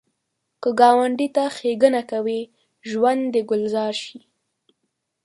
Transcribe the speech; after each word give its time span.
که 0.61 0.69
ګاونډي 0.79 1.27
ته 1.35 1.43
ښیګڼه 1.55 2.01
کوې، 2.11 2.41
ژوند 2.89 3.21
دې 3.33 3.41
ګلزار 3.49 3.93
شي 4.03 4.19